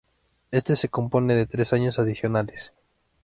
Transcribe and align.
Este 0.49 0.75
se 0.77 0.89
compone 0.89 1.35
de 1.35 1.45
tres 1.45 1.73
años 1.73 1.99
adicionales. 1.99 2.73